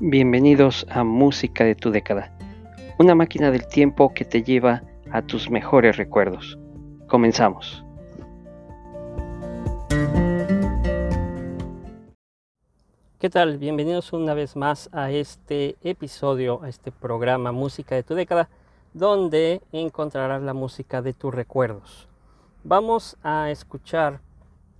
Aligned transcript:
Bienvenidos 0.00 0.86
a 0.90 1.02
Música 1.02 1.64
de 1.64 1.74
tu 1.74 1.90
década, 1.90 2.32
una 3.00 3.16
máquina 3.16 3.50
del 3.50 3.66
tiempo 3.66 4.14
que 4.14 4.24
te 4.24 4.44
lleva 4.44 4.84
a 5.10 5.22
tus 5.22 5.50
mejores 5.50 5.96
recuerdos. 5.96 6.56
Comenzamos. 7.08 7.84
¿Qué 13.18 13.28
tal? 13.28 13.58
Bienvenidos 13.58 14.12
una 14.12 14.34
vez 14.34 14.54
más 14.54 14.88
a 14.92 15.10
este 15.10 15.76
episodio, 15.82 16.62
a 16.62 16.68
este 16.68 16.92
programa 16.92 17.50
Música 17.50 17.96
de 17.96 18.04
tu 18.04 18.14
década, 18.14 18.48
donde 18.94 19.62
encontrarás 19.72 20.42
la 20.42 20.54
música 20.54 21.02
de 21.02 21.12
tus 21.12 21.34
recuerdos. 21.34 22.06
Vamos 22.62 23.16
a 23.24 23.50
escuchar 23.50 24.20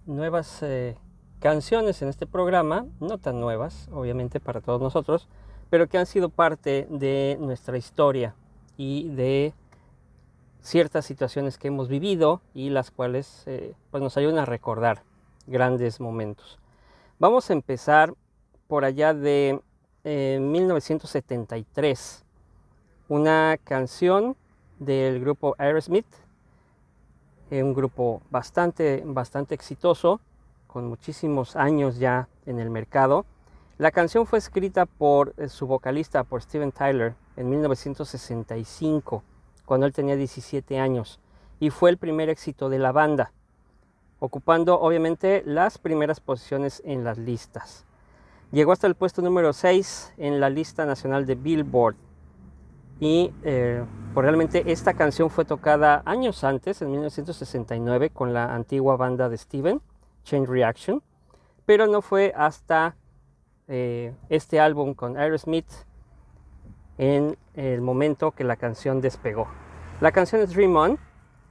nuevas 0.07 0.63
eh, 0.63 0.97
canciones 1.41 2.03
en 2.03 2.09
este 2.09 2.27
programa, 2.27 2.87
no 3.01 3.19
tan 3.19 3.41
nuevas, 3.41 3.89
obviamente 3.93 4.41
para 4.41 4.61
todos 4.61 4.81
nosotros, 4.81 5.29
pero 5.71 5.89
que 5.89 5.99
han 5.99 6.07
sido 6.07 6.29
parte 6.29 6.87
de 6.91 7.37
nuestra 7.41 7.77
historia 7.77 8.35
y 8.77 9.09
de 9.11 9.53
ciertas 10.61 11.07
situaciones 11.07 11.59
que 11.59 11.69
hemos 11.69 11.89
vivido 11.89 12.41
y 12.55 12.71
las 12.71 12.91
cuales 12.91 13.45
eh, 13.47 13.75
pues 13.91 14.03
nos 14.03 14.17
ayudan 14.17 14.39
a 14.39 14.45
recordar 14.45 15.03
grandes 15.47 16.01
momentos. 16.01 16.59
Vamos 17.19 17.51
a 17.51 17.53
empezar 17.53 18.15
por 18.67 18.85
allá 18.85 19.15
de 19.15 19.61
1973, 20.05 22.21
eh, 22.21 22.25
una 23.09 23.59
canción 23.65 24.37
del 24.79 25.21
grupo 25.21 25.55
Aerosmith, 25.59 26.07
un 27.51 27.75
grupo 27.75 28.23
bastante, 28.31 29.03
bastante 29.07 29.55
exitoso, 29.55 30.21
con 30.69 30.87
muchísimos 30.87 31.57
años 31.57 31.99
ya 31.99 32.29
en 32.47 32.61
el 32.61 32.71
mercado. 32.71 33.27
La 33.79 33.91
canción 33.91 34.27
fue 34.27 34.39
escrita 34.39 34.87
por 34.87 35.35
eh, 35.37 35.49
su 35.49 35.67
vocalista, 35.67 36.23
por 36.23 36.43
Steven 36.43 36.71
Tyler, 36.71 37.15
en 37.37 37.51
1965, 37.51 39.25
cuando 39.65 39.87
él 39.87 39.93
tenía 39.93 40.15
17 40.15 40.79
años, 40.79 41.19
y 41.59 41.71
fue 41.71 41.91
el 41.91 41.99
primer 41.99 42.29
éxito 42.29 42.69
de 42.69 42.79
la 42.79 42.93
banda, 42.93 43.33
ocupando 44.21 44.81
obviamente 44.81 45.43
las 45.45 45.79
primeras 45.79 46.21
posiciones 46.21 46.83
en 46.85 47.05
las 47.05 47.19
listas. 47.19 47.85
Llegó 48.51 48.73
hasta 48.73 48.87
el 48.87 48.95
puesto 48.95 49.21
número 49.21 49.53
6 49.53 50.15
en 50.17 50.41
la 50.41 50.49
lista 50.49 50.87
nacional 50.87 51.27
de 51.27 51.35
Billboard. 51.35 51.97
Y 52.99 53.33
eh, 53.45 53.85
pues 54.15 54.25
realmente 54.25 54.73
esta 54.73 54.95
canción 54.95 55.31
fue 55.31 55.45
tocada 55.45 56.03
años 56.05 56.43
antes, 56.45 56.83
en 56.83 56.91
1969, 56.91 58.11
con 58.11 58.33
la 58.33 58.55
antigua 58.55 58.97
banda 58.97 59.29
de 59.29 59.37
Steven. 59.37 59.81
Chain 60.29 60.47
Reaction, 60.47 61.03
pero 61.65 61.87
no 61.87 62.03
fue 62.03 62.33
hasta 62.37 62.97
eh, 63.67 64.15
este 64.29 64.61
álbum 64.61 64.95
con 64.95 65.17
Aerosmith 65.17 65.71
en 66.99 67.39
el 67.55 67.81
momento 67.81 68.33
que 68.33 68.45
la 68.45 68.57
canción 68.57 69.01
despegó. 69.01 69.49
La 70.01 70.13
canción 70.13 70.43
es 70.43 70.53
Dream 70.55 70.77
On 70.77 70.99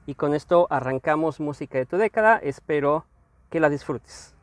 y 0.06 0.14
con 0.14 0.34
esto 0.34 0.68
arrancamos 0.70 1.40
música 1.40 1.78
de 1.78 1.86
tu 1.86 1.96
década. 1.96 2.38
Espero 2.38 3.04
que 3.50 3.60
la 3.60 3.68
disfrutes. 3.68 4.34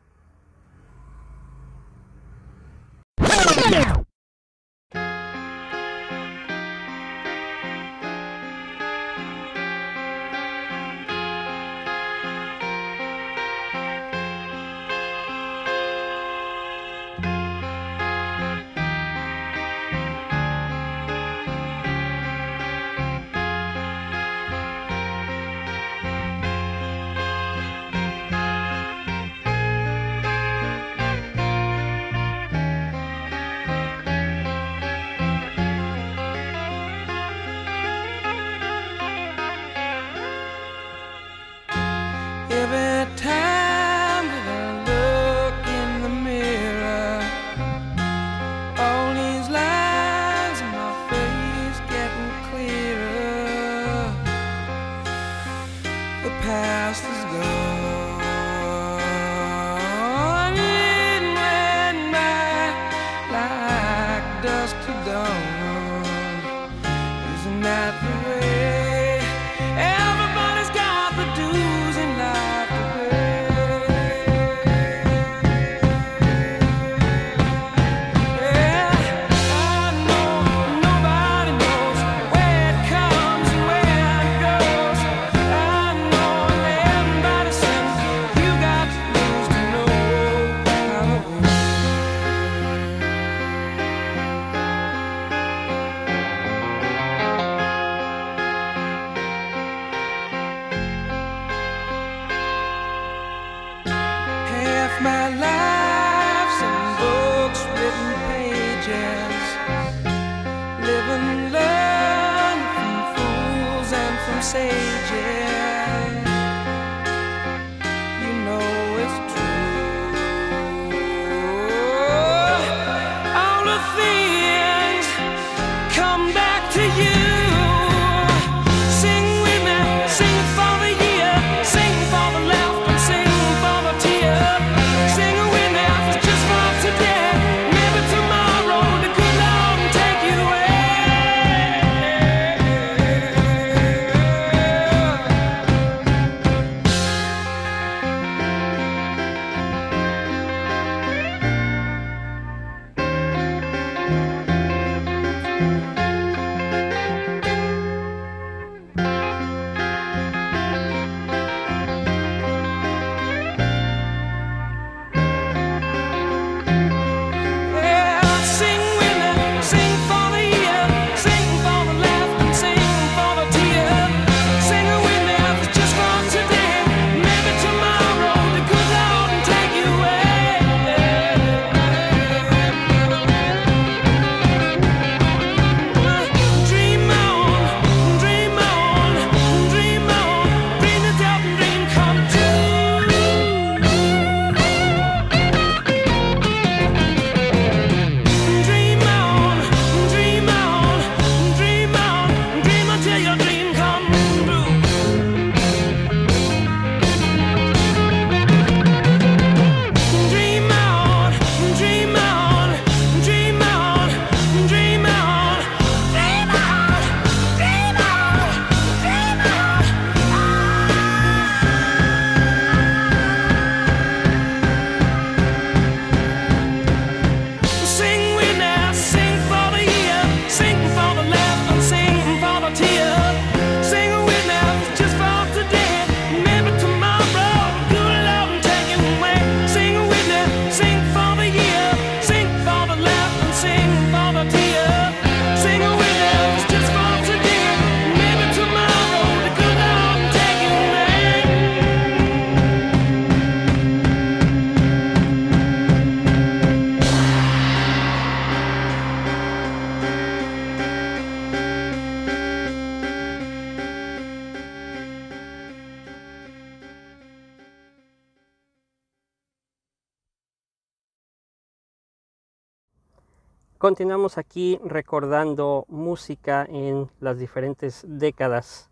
Continuamos 273.86 274.36
aquí 274.36 274.80
recordando 274.82 275.84
música 275.88 276.66
en 276.68 277.08
las 277.20 277.38
diferentes 277.38 278.04
décadas. 278.04 278.90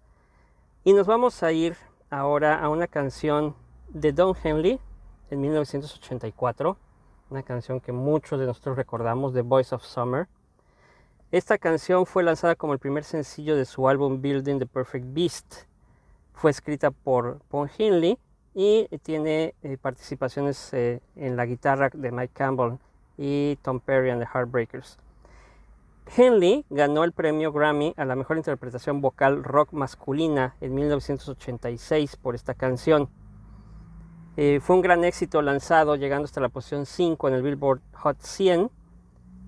Y 0.85 0.93
nos 0.93 1.08
vamos 1.08 1.43
a 1.43 1.50
ir 1.50 1.76
ahora 2.11 2.61
a 2.61 2.69
una 2.69 2.87
canción 2.87 3.56
de 3.88 4.12
Don 4.12 4.37
Henley 4.41 4.79
en 5.31 5.41
1984, 5.41 6.76
una 7.29 7.43
canción 7.43 7.81
que 7.81 7.91
muchos 7.91 8.38
de 8.38 8.46
nosotros 8.46 8.76
recordamos, 8.76 9.35
The 9.35 9.43
Voice 9.43 9.75
of 9.75 9.82
Summer. 9.82 10.29
Esta 11.32 11.58
canción 11.58 12.06
fue 12.06 12.23
lanzada 12.23 12.55
como 12.55 12.73
el 12.73 12.79
primer 12.79 13.02
sencillo 13.02 13.56
de 13.56 13.64
su 13.64 13.88
álbum 13.88 14.23
Building 14.23 14.61
the 14.61 14.67
Perfect 14.67 15.06
Beast. 15.08 15.55
Fue 16.35 16.52
escrita 16.52 16.93
por 16.93 17.41
Paul 17.49 17.69
Henley 17.76 18.17
y 18.55 18.87
tiene 19.02 19.56
eh, 19.64 19.76
participaciones 19.76 20.73
eh, 20.73 21.00
en 21.17 21.35
la 21.35 21.46
guitarra 21.46 21.91
de 21.93 22.12
Mike 22.12 22.32
Campbell 22.32 22.79
y 23.16 23.56
Tom 23.62 23.81
Perry 23.81 24.11
and 24.11 24.20
the 24.20 24.28
Heartbreakers. 24.32 24.99
Henley 26.06 26.66
ganó 26.69 27.05
el 27.05 27.12
premio 27.12 27.52
Grammy 27.52 27.94
a 27.96 28.05
la 28.05 28.14
mejor 28.14 28.37
interpretación 28.37 29.00
vocal 29.00 29.43
rock 29.43 29.72
masculina 29.72 30.55
en 30.61 30.75
1986 30.75 32.16
por 32.16 32.34
esta 32.34 32.55
canción. 32.55 33.08
Eh, 34.37 34.61
fue 34.61 34.76
un 34.76 34.82
gran 34.82 35.05
éxito 35.05 35.40
lanzado, 35.43 35.96
llegando 35.96 36.25
hasta 36.26 36.40
la 36.40 36.49
posición 36.49 36.87
5 36.87 37.28
en 37.28 37.34
el 37.34 37.43
Billboard 37.43 37.81
Hot 37.94 38.20
100. 38.20 38.70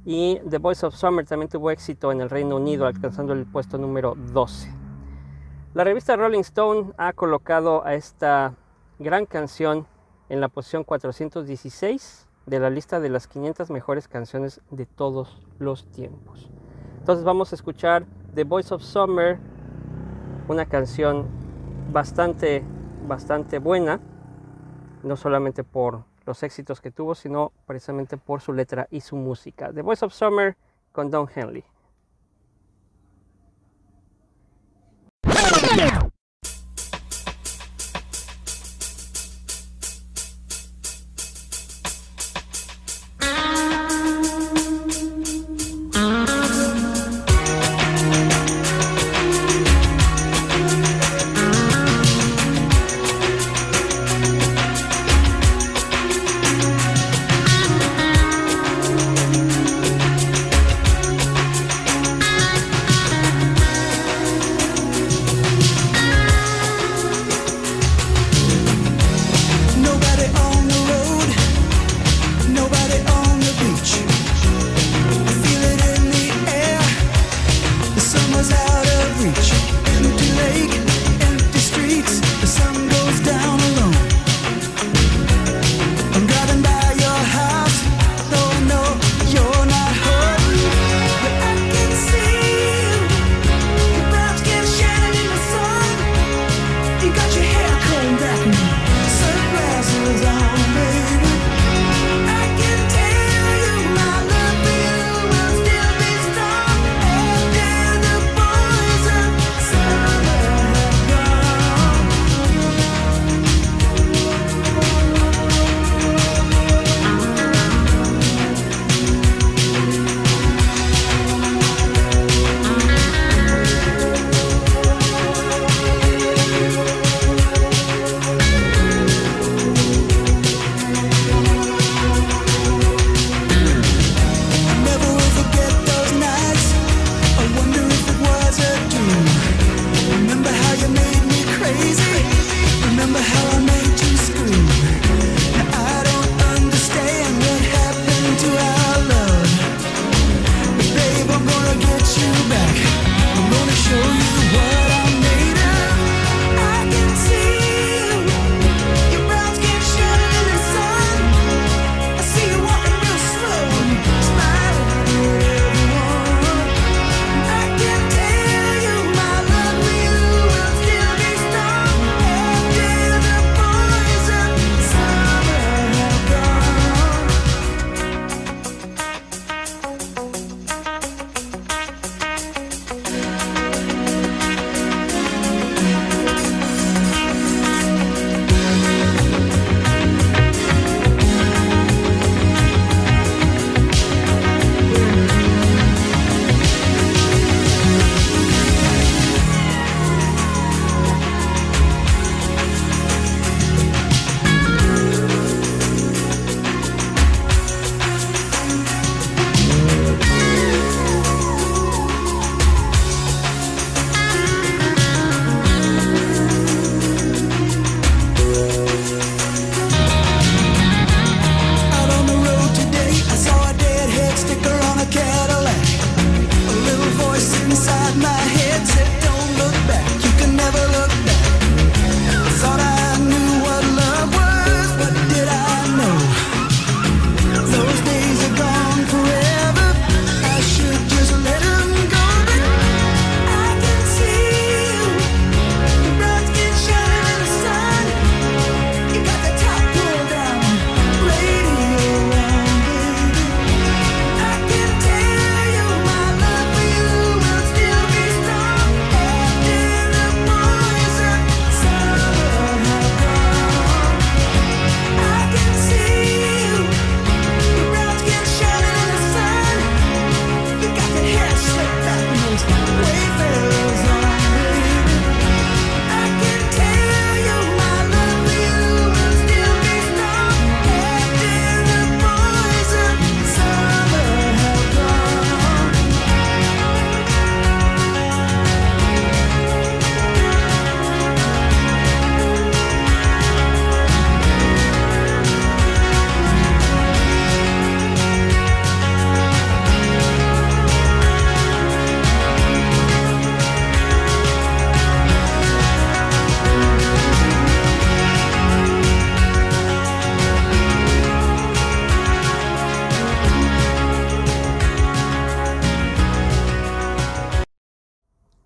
Y 0.05 0.41
The 0.49 0.59
Voice 0.59 0.87
of 0.87 0.95
Summer 0.95 1.27
también 1.27 1.49
tuvo 1.49 1.71
éxito 1.71 2.13
en 2.13 2.21
el 2.21 2.31
Reino 2.31 2.57
Unido, 2.57 2.87
alcanzando 2.87 3.33
el 3.33 3.45
puesto 3.45 3.77
número 3.77 4.15
12. 4.15 4.73
La 5.75 5.85
revista 5.85 6.17
Rolling 6.17 6.41
Stone 6.41 6.93
ha 6.97 7.13
colocado 7.13 7.85
a 7.85 7.95
esta 7.95 8.55
gran 8.99 9.27
canción 9.27 9.87
en 10.29 10.41
la 10.41 10.49
posición 10.49 10.85
416 10.85 12.26
de 12.47 12.61
la 12.61 12.71
lista 12.71 13.01
de 13.01 13.09
las 13.09 13.27
500 13.27 13.71
mejores 13.71 14.09
canciones 14.09 14.61
de 14.71 14.87
todos 14.87 15.43
los 15.59 15.91
tiempos. 15.91 16.49
Entonces 16.99 17.25
vamos 17.25 17.53
a 17.53 17.57
escuchar 17.57 18.07
The 18.35 18.45
Voice 18.45 18.73
of 18.73 18.83
Summer, 18.83 19.39
una 20.49 20.67
canción 20.67 21.27
bastante, 21.93 22.63
bastante 23.07 23.59
buena, 23.59 24.01
no 25.03 25.17
solamente 25.17 25.65
por 25.65 26.05
los 26.25 26.43
éxitos 26.43 26.81
que 26.81 26.91
tuvo, 26.91 27.15
sino 27.15 27.53
precisamente 27.67 28.17
por 28.17 28.41
su 28.41 28.53
letra 28.53 28.89
y 28.91 29.01
su 29.01 29.17
música. 29.17 29.73
The 29.73 29.83
Voice 29.83 30.05
of 30.05 30.13
Summer 30.13 30.57
con 30.93 31.11
Don 31.11 31.29
Henley. 31.33 31.65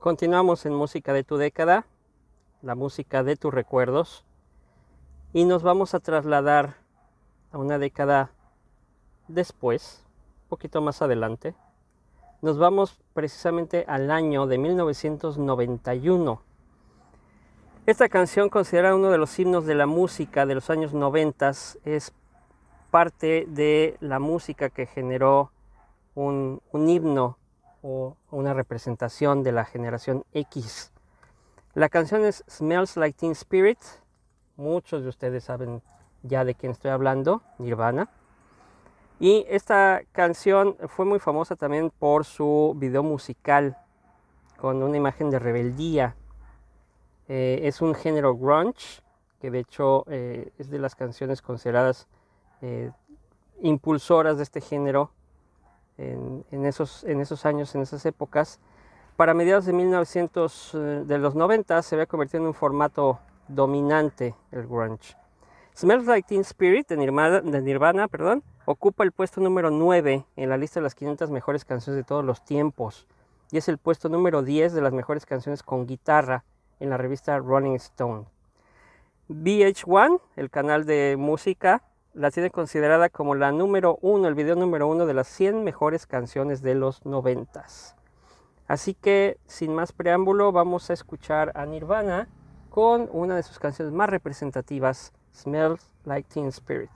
Continuamos 0.00 0.64
en 0.64 0.72
música 0.72 1.12
de 1.12 1.24
tu 1.24 1.36
década, 1.36 1.84
la 2.62 2.74
música 2.74 3.22
de 3.22 3.36
tus 3.36 3.52
recuerdos, 3.52 4.24
y 5.34 5.44
nos 5.44 5.62
vamos 5.62 5.92
a 5.92 6.00
trasladar 6.00 6.76
a 7.52 7.58
una 7.58 7.78
década 7.78 8.30
después, 9.28 10.02
un 10.44 10.48
poquito 10.48 10.80
más 10.80 11.02
adelante. 11.02 11.54
Nos 12.40 12.56
vamos 12.56 12.98
precisamente 13.12 13.84
al 13.88 14.10
año 14.10 14.46
de 14.46 14.56
1991. 14.56 16.40
Esta 17.84 18.08
canción, 18.08 18.48
considerada 18.48 18.94
uno 18.94 19.10
de 19.10 19.18
los 19.18 19.38
himnos 19.38 19.66
de 19.66 19.74
la 19.74 19.86
música 19.86 20.46
de 20.46 20.54
los 20.54 20.70
años 20.70 20.94
90, 20.94 21.50
es 21.84 22.14
parte 22.90 23.44
de 23.46 23.98
la 24.00 24.18
música 24.18 24.70
que 24.70 24.86
generó 24.86 25.52
un, 26.14 26.62
un 26.72 26.88
himno 26.88 27.36
o 27.82 28.16
una 28.30 28.54
representación 28.54 29.42
de 29.42 29.52
la 29.52 29.64
generación 29.64 30.24
X. 30.32 30.92
La 31.74 31.88
canción 31.88 32.24
es 32.24 32.44
Smells 32.48 32.96
Like 32.96 33.16
Teen 33.18 33.32
Spirit. 33.32 33.78
Muchos 34.56 35.02
de 35.02 35.08
ustedes 35.08 35.44
saben 35.44 35.82
ya 36.22 36.44
de 36.44 36.54
quién 36.54 36.72
estoy 36.72 36.90
hablando, 36.90 37.42
Nirvana. 37.58 38.10
Y 39.18 39.44
esta 39.48 40.02
canción 40.12 40.76
fue 40.88 41.04
muy 41.04 41.18
famosa 41.18 41.54
también 41.54 41.90
por 41.90 42.24
su 42.24 42.74
video 42.76 43.02
musical 43.02 43.76
con 44.56 44.82
una 44.82 44.96
imagen 44.96 45.30
de 45.30 45.38
rebeldía. 45.38 46.16
Eh, 47.28 47.60
es 47.64 47.80
un 47.80 47.94
género 47.94 48.36
grunge, 48.36 49.02
que 49.40 49.50
de 49.50 49.60
hecho 49.60 50.04
eh, 50.08 50.52
es 50.58 50.70
de 50.70 50.78
las 50.78 50.94
canciones 50.94 51.42
consideradas 51.42 52.08
eh, 52.60 52.90
impulsoras 53.60 54.36
de 54.36 54.42
este 54.42 54.60
género 54.60 55.12
en, 56.00 56.64
esos, 56.64 57.04
en 57.04 57.20
esos 57.20 57.44
años, 57.46 57.74
en 57.74 57.82
esas 57.82 58.04
épocas. 58.06 58.58
Para 59.16 59.34
mediados 59.34 59.66
de 59.66 59.72
1900, 59.72 60.74
eh, 60.74 60.78
de 61.06 61.18
los 61.18 61.34
90 61.34 61.82
se 61.82 61.94
había 61.94 62.06
convertido 62.06 62.42
en 62.42 62.48
un 62.48 62.54
formato 62.54 63.18
dominante 63.48 64.34
el 64.50 64.66
grunge. 64.66 65.16
Smells 65.76 66.06
Like 66.06 66.26
Teen 66.28 66.40
Spirit 66.40 66.88
de 66.88 66.96
Nirvana, 66.96 68.08
perdón, 68.08 68.42
ocupa 68.64 69.04
el 69.04 69.12
puesto 69.12 69.40
número 69.40 69.70
9 69.70 70.24
en 70.36 70.48
la 70.48 70.56
lista 70.56 70.80
de 70.80 70.84
las 70.84 70.94
500 70.94 71.30
mejores 71.30 71.64
canciones 71.64 71.96
de 71.96 72.04
todos 72.04 72.24
los 72.24 72.44
tiempos 72.44 73.06
y 73.50 73.58
es 73.58 73.68
el 73.68 73.78
puesto 73.78 74.08
número 74.08 74.42
10 74.42 74.72
de 74.72 74.80
las 74.80 74.92
mejores 74.92 75.26
canciones 75.26 75.62
con 75.62 75.86
guitarra 75.86 76.44
en 76.78 76.90
la 76.90 76.96
revista 76.96 77.38
Rolling 77.38 77.74
Stone. 77.76 78.24
VH1, 79.28 80.20
el 80.36 80.50
canal 80.50 80.84
de 80.86 81.16
música, 81.18 81.82
la 82.14 82.30
tiene 82.30 82.50
considerada 82.50 83.08
como 83.08 83.34
la 83.34 83.52
número 83.52 83.98
uno, 84.02 84.28
el 84.28 84.34
video 84.34 84.56
número 84.56 84.88
uno 84.88 85.06
de 85.06 85.14
las 85.14 85.28
100 85.28 85.64
mejores 85.64 86.06
canciones 86.06 86.62
de 86.62 86.74
los 86.74 87.04
noventas. 87.06 87.96
Así 88.66 88.94
que, 88.94 89.38
sin 89.46 89.74
más 89.74 89.92
preámbulo, 89.92 90.52
vamos 90.52 90.90
a 90.90 90.92
escuchar 90.92 91.52
a 91.54 91.66
Nirvana 91.66 92.28
con 92.68 93.08
una 93.12 93.34
de 93.36 93.42
sus 93.42 93.58
canciones 93.58 93.92
más 93.92 94.08
representativas, 94.08 95.12
Smells 95.34 95.90
Like 96.04 96.28
Teen 96.32 96.46
Spirit. 96.48 96.90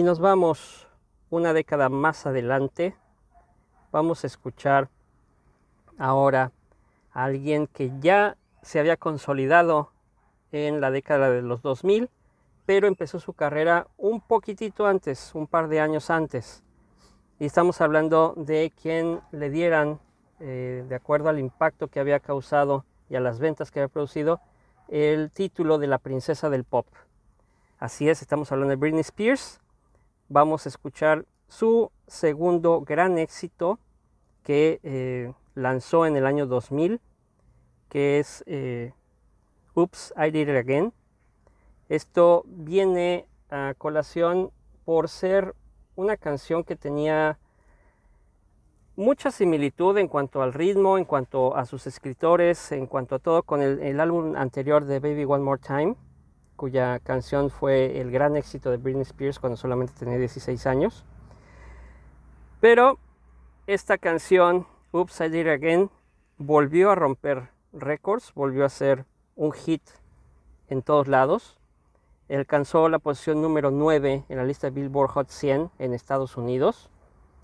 Y 0.00 0.02
nos 0.02 0.18
vamos 0.18 0.88
una 1.28 1.52
década 1.52 1.90
más 1.90 2.24
adelante. 2.24 2.96
Vamos 3.92 4.24
a 4.24 4.28
escuchar 4.28 4.88
ahora 5.98 6.52
a 7.12 7.24
alguien 7.24 7.66
que 7.66 7.92
ya 8.00 8.38
se 8.62 8.80
había 8.80 8.96
consolidado 8.96 9.92
en 10.52 10.80
la 10.80 10.90
década 10.90 11.28
de 11.28 11.42
los 11.42 11.60
2000, 11.60 12.08
pero 12.64 12.88
empezó 12.88 13.20
su 13.20 13.34
carrera 13.34 13.88
un 13.98 14.22
poquitito 14.22 14.86
antes, 14.86 15.34
un 15.34 15.46
par 15.46 15.68
de 15.68 15.80
años 15.80 16.08
antes. 16.08 16.62
Y 17.38 17.44
estamos 17.44 17.82
hablando 17.82 18.32
de 18.38 18.72
quien 18.80 19.20
le 19.32 19.50
dieran, 19.50 20.00
eh, 20.38 20.82
de 20.88 20.94
acuerdo 20.94 21.28
al 21.28 21.38
impacto 21.38 21.88
que 21.88 22.00
había 22.00 22.20
causado 22.20 22.86
y 23.10 23.16
a 23.16 23.20
las 23.20 23.38
ventas 23.38 23.70
que 23.70 23.80
había 23.80 23.92
producido, 23.92 24.40
el 24.88 25.30
título 25.30 25.76
de 25.76 25.88
la 25.88 25.98
princesa 25.98 26.48
del 26.48 26.64
pop. 26.64 26.86
Así 27.78 28.08
es, 28.08 28.22
estamos 28.22 28.50
hablando 28.50 28.70
de 28.70 28.76
Britney 28.76 29.02
Spears. 29.02 29.60
Vamos 30.32 30.64
a 30.64 30.68
escuchar 30.68 31.26
su 31.48 31.90
segundo 32.06 32.82
gran 32.82 33.18
éxito 33.18 33.80
que 34.44 34.78
eh, 34.84 35.32
lanzó 35.56 36.06
en 36.06 36.14
el 36.14 36.24
año 36.24 36.46
2000, 36.46 37.00
que 37.88 38.20
es 38.20 38.44
eh, 38.46 38.92
Oops, 39.74 40.14
I 40.16 40.30
Did 40.30 40.48
It 40.48 40.56
Again. 40.56 40.92
Esto 41.88 42.44
viene 42.46 43.26
a 43.50 43.74
colación 43.76 44.52
por 44.84 45.08
ser 45.08 45.56
una 45.96 46.16
canción 46.16 46.62
que 46.62 46.76
tenía 46.76 47.40
mucha 48.94 49.32
similitud 49.32 49.98
en 49.98 50.06
cuanto 50.06 50.42
al 50.42 50.52
ritmo, 50.52 50.96
en 50.96 51.06
cuanto 51.06 51.56
a 51.56 51.66
sus 51.66 51.88
escritores, 51.88 52.70
en 52.70 52.86
cuanto 52.86 53.16
a 53.16 53.18
todo 53.18 53.42
con 53.42 53.62
el, 53.62 53.98
álbum 53.98 54.36
anterior 54.36 54.84
de 54.84 55.00
Baby 55.00 55.24
One 55.24 55.42
More 55.42 55.60
Time, 55.60 55.96
cuya 56.60 56.98
canción 56.98 57.48
fue 57.48 58.02
el 58.02 58.10
gran 58.10 58.36
éxito 58.36 58.70
de 58.70 58.76
Britney 58.76 59.00
Spears 59.00 59.38
cuando 59.38 59.56
solamente 59.56 59.94
tenía 59.98 60.18
16 60.18 60.66
años. 60.66 61.06
Pero 62.60 62.98
esta 63.66 63.96
canción, 63.96 64.66
Oops, 64.92 65.22
I 65.22 65.30
Did 65.30 65.46
It 65.46 65.48
Again, 65.48 65.90
volvió 66.36 66.90
a 66.90 66.96
romper 66.96 67.48
récords, 67.72 68.34
volvió 68.34 68.66
a 68.66 68.68
ser 68.68 69.06
un 69.36 69.52
hit 69.52 69.80
en 70.68 70.82
todos 70.82 71.08
lados. 71.08 71.56
Alcanzó 72.28 72.90
la 72.90 72.98
posición 72.98 73.40
número 73.40 73.70
9 73.70 74.26
en 74.28 74.36
la 74.36 74.44
lista 74.44 74.68
Billboard 74.68 75.12
Hot 75.12 75.30
100 75.30 75.70
en 75.78 75.94
Estados 75.94 76.36
Unidos 76.36 76.90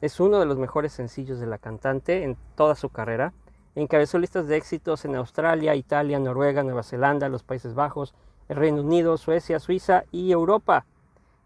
es 0.02 0.20
uno 0.20 0.38
de 0.38 0.44
los 0.44 0.58
mejores 0.58 0.92
sencillos 0.92 1.40
de 1.40 1.46
la 1.46 1.56
cantante 1.56 2.22
en 2.22 2.36
toda 2.54 2.74
su 2.74 2.90
carrera. 2.90 3.32
Encabezó 3.74 4.18
listas 4.18 4.46
de 4.46 4.58
éxitos 4.58 5.06
en 5.06 5.16
Australia, 5.16 5.74
Italia, 5.74 6.18
Noruega, 6.18 6.62
Nueva 6.62 6.82
Zelanda, 6.82 7.30
los 7.30 7.42
Países 7.42 7.72
Bajos, 7.72 8.14
Reino 8.48 8.82
Unido, 8.82 9.16
Suecia, 9.16 9.58
Suiza 9.58 10.04
y 10.12 10.32
Europa. 10.32 10.86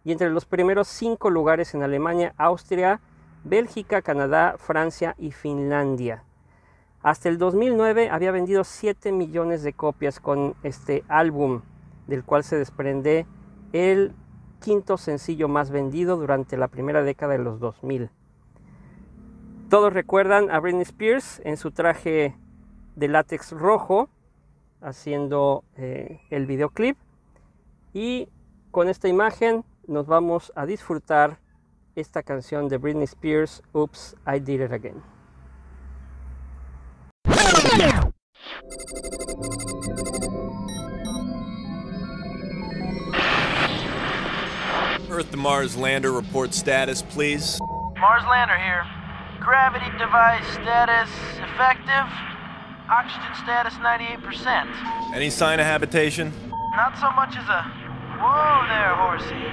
Y 0.04 0.12
entre 0.12 0.30
los 0.30 0.44
primeros 0.44 0.88
cinco 0.88 1.30
lugares 1.30 1.74
en 1.74 1.82
Alemania, 1.82 2.34
Austria, 2.36 3.00
Bélgica, 3.44 4.02
Canadá, 4.02 4.56
Francia 4.58 5.14
y 5.18 5.32
Finlandia. 5.32 6.24
Hasta 7.02 7.28
el 7.28 7.38
2009 7.38 8.10
había 8.10 8.30
vendido 8.30 8.64
7 8.64 9.12
millones 9.12 9.62
de 9.62 9.72
copias 9.72 10.20
con 10.20 10.54
este 10.62 11.02
álbum, 11.08 11.62
del 12.06 12.24
cual 12.24 12.44
se 12.44 12.56
desprende 12.56 13.26
el 13.72 14.12
quinto 14.60 14.98
sencillo 14.98 15.48
más 15.48 15.70
vendido 15.70 16.16
durante 16.16 16.58
la 16.58 16.68
primera 16.68 17.02
década 17.02 17.32
de 17.32 17.38
los 17.38 17.58
2000. 17.60 18.10
Todos 19.70 19.92
recuerdan 19.92 20.50
a 20.50 20.60
Britney 20.60 20.82
Spears 20.82 21.40
en 21.44 21.56
su 21.56 21.70
traje 21.70 22.36
de 22.96 23.08
látex 23.08 23.52
rojo 23.52 24.10
haciendo 24.80 25.64
eh, 25.76 26.20
el 26.30 26.46
videoclip. 26.46 26.96
Y 27.92 28.28
con 28.70 28.88
esta 28.88 29.08
imagen 29.08 29.64
nos 29.86 30.06
vamos 30.06 30.52
a 30.54 30.66
disfrutar 30.66 31.38
esta 31.96 32.22
canción 32.22 32.68
de 32.68 32.78
Britney 32.78 33.04
Spears, 33.04 33.62
Oops, 33.72 34.16
I 34.26 34.38
Did 34.38 34.60
It 34.60 34.72
Again. 34.72 35.02
Earth 45.10 45.30
to 45.32 45.36
Mars 45.36 45.76
lander 45.76 46.12
report 46.12 46.54
status, 46.54 47.02
please. 47.02 47.58
Mars 47.98 48.22
lander 48.28 48.56
here. 48.56 48.86
Gravity 49.40 49.90
device 49.98 50.46
status 50.52 51.10
effective. 51.42 52.06
Oxygen 52.90 53.34
status 53.44 53.74
98%. 53.74 55.14
Any 55.14 55.30
sign 55.30 55.60
of 55.60 55.66
habitation? 55.66 56.32
Not 56.74 56.98
so 56.98 57.08
much 57.12 57.36
as 57.36 57.48
a. 57.48 57.62
Whoa 58.18 58.66
there, 58.66 58.96
horsey. 58.96 59.46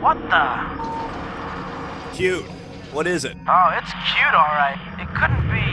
What 0.00 0.18
the? 0.30 2.14
Cute. 2.16 2.44
What 2.92 3.08
is 3.08 3.24
it? 3.24 3.36
Oh, 3.48 3.70
it's 3.76 3.90
cute, 4.12 4.32
alright. 4.32 4.78
It 5.00 5.08
couldn't 5.12 5.50
be. 5.50 5.64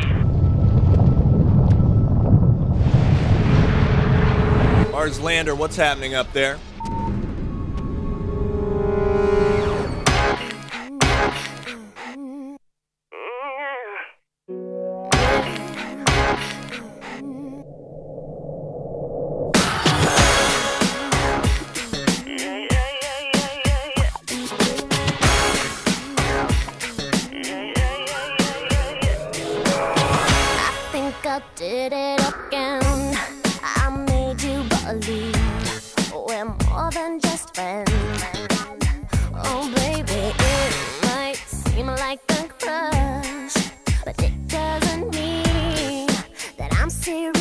Mars 4.91 5.19
lander, 5.21 5.54
what's 5.54 5.75
happening 5.75 6.15
up 6.15 6.34
there? 6.34 6.58
serious. 47.02 47.40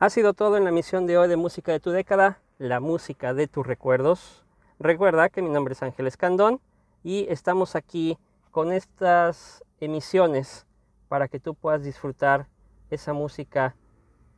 Ha 0.00 0.10
sido 0.10 0.32
todo 0.32 0.56
en 0.56 0.62
la 0.62 0.70
emisión 0.70 1.06
de 1.06 1.18
hoy 1.18 1.26
de 1.26 1.34
Música 1.34 1.72
de 1.72 1.80
tu 1.80 1.90
década, 1.90 2.38
la 2.58 2.78
música 2.78 3.34
de 3.34 3.48
tus 3.48 3.66
recuerdos. 3.66 4.44
Recuerda 4.78 5.28
que 5.28 5.42
mi 5.42 5.48
nombre 5.48 5.72
es 5.72 5.82
Ángel 5.82 6.06
Escandón 6.06 6.60
y 7.02 7.26
estamos 7.28 7.74
aquí 7.74 8.16
con 8.52 8.70
estas 8.72 9.64
emisiones 9.80 10.68
para 11.08 11.26
que 11.26 11.40
tú 11.40 11.56
puedas 11.56 11.82
disfrutar 11.82 12.46
esa 12.90 13.12
música 13.12 13.74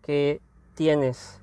que 0.01 0.41
tienes, 0.73 1.43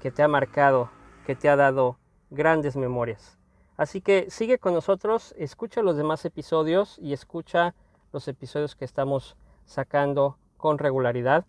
que 0.00 0.10
te 0.10 0.22
ha 0.22 0.28
marcado, 0.28 0.88
que 1.26 1.36
te 1.36 1.50
ha 1.50 1.56
dado 1.56 1.98
grandes 2.30 2.76
memorias. 2.76 3.36
Así 3.76 4.00
que 4.00 4.30
sigue 4.30 4.58
con 4.58 4.72
nosotros, 4.72 5.34
escucha 5.36 5.82
los 5.82 5.98
demás 5.98 6.24
episodios 6.24 6.98
y 6.98 7.12
escucha 7.12 7.74
los 8.10 8.26
episodios 8.26 8.74
que 8.74 8.86
estamos 8.86 9.36
sacando 9.66 10.38
con 10.56 10.78
regularidad. 10.78 11.44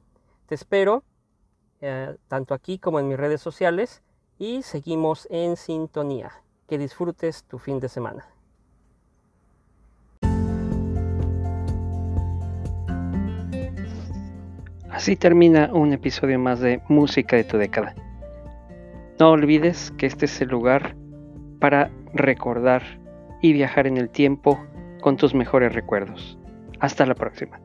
Te 0.47 0.55
espero 0.55 1.05
eh, 1.81 2.15
tanto 2.27 2.53
aquí 2.53 2.79
como 2.79 2.99
en 2.99 3.07
mis 3.07 3.17
redes 3.17 3.41
sociales 3.41 4.01
y 4.37 4.61
seguimos 4.61 5.27
en 5.29 5.57
sintonía. 5.57 6.31
Que 6.67 6.77
disfrutes 6.77 7.43
tu 7.43 7.59
fin 7.59 7.79
de 7.79 7.89
semana. 7.89 8.25
Así 14.89 15.15
termina 15.15 15.69
un 15.73 15.93
episodio 15.93 16.37
más 16.37 16.59
de 16.59 16.81
Música 16.87 17.35
de 17.35 17.43
tu 17.43 17.57
década. 17.57 17.95
No 19.19 19.31
olvides 19.31 19.91
que 19.97 20.05
este 20.05 20.25
es 20.25 20.41
el 20.41 20.49
lugar 20.49 20.95
para 21.59 21.91
recordar 22.13 22.83
y 23.41 23.53
viajar 23.53 23.87
en 23.87 23.97
el 23.97 24.09
tiempo 24.09 24.59
con 25.01 25.17
tus 25.17 25.33
mejores 25.33 25.73
recuerdos. 25.73 26.37
Hasta 26.79 27.05
la 27.05 27.15
próxima. 27.15 27.59